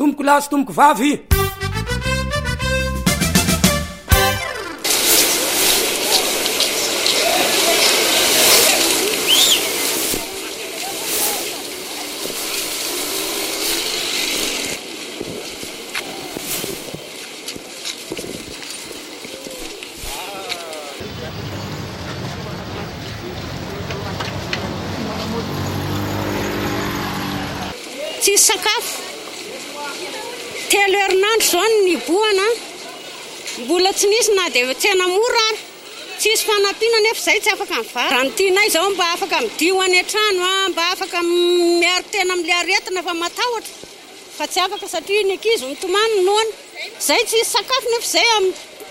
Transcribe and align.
tomiko 0.00 0.22
laso 0.22 0.48
tomoko 0.50 0.72
vavy 0.72 1.10
teloerinandro 30.70 31.46
zaony 31.52 31.76
niboana 31.86 32.46
mbola 33.62 33.90
tsy 33.92 34.06
nisy 34.08 34.32
na 34.38 34.46
dia 34.54 34.74
tsanamorary 34.74 35.58
ts 36.18 36.24
isy 36.32 36.44
fanampina 36.48 36.96
ny 37.02 37.08
efa 37.10 37.22
zay 37.26 37.38
tsy 37.40 37.50
afaka 37.52 37.74
yvaranytianay 37.82 38.68
zao 38.74 38.90
mba 38.90 39.04
afaka 39.14 39.36
midioany 39.44 39.96
atrano 40.02 40.44
mba 40.68 40.82
afaka 40.94 41.18
miaro 41.80 42.04
tena 42.12 42.32
amila 42.34 42.54
aretina 42.62 43.02
fa 43.06 43.12
matahotra 43.14 43.74
fa 44.38 44.44
tsy 44.50 44.58
afaka 44.66 44.86
satria 44.94 45.22
ny 45.26 45.32
akizy 45.38 45.66
nitomaninoany 45.66 46.50
zay 47.06 47.22
ts 47.24 47.32
isy 47.34 47.50
sakafo 47.52 47.86
nefa 47.90 48.06
zay 48.14 48.26
aminy 48.36 48.56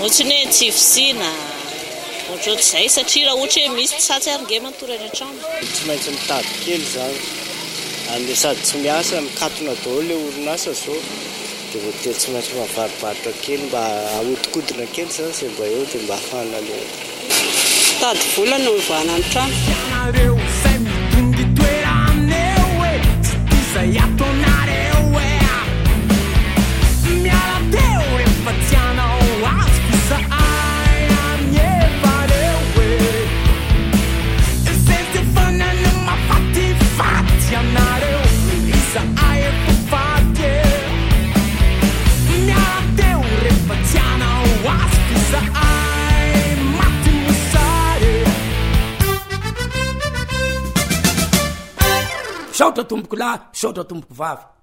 ohatsny 0.00 0.36
ho 0.42 0.46
tsivisina 0.56 1.28
oatro 2.32 2.52
zay 2.68 2.86
satria 2.94 3.24
raha 3.26 3.36
ohatra 3.38 3.60
ho 3.70 3.74
misy 3.78 3.98
saty 4.08 4.28
arnge 4.34 4.56
matorany 4.66 5.04
atrao 5.08 5.32
tsy 5.74 5.82
maintsy 5.88 6.10
mitady 6.16 6.50
kely 6.64 6.84
zany 6.94 7.18
anle 8.14 8.34
sady 8.42 8.60
tsy 8.68 8.76
miasa 8.84 9.14
mikatona 9.26 9.72
dao 9.82 9.98
lay 10.08 10.18
olonasa 10.26 10.72
zao 10.82 10.98
dia 11.70 11.78
motey 11.84 12.12
tsy 12.20 12.26
maintsy 12.32 12.52
mahavarivarotra 12.60 13.30
kely 13.44 13.62
mba 13.68 13.80
ahodikodina 14.14 14.84
kely 14.94 15.10
zany 15.16 15.32
zay 15.38 15.48
mba 15.54 15.64
eo 15.76 15.82
dia 15.90 16.00
mba 16.06 16.14
afaanaledy 16.20 16.84
satra 52.60 52.84
tomboky 52.84 53.16
la 53.16 53.48
satra 53.52 53.84
tomboky 53.84 54.14
vavy 54.14 54.59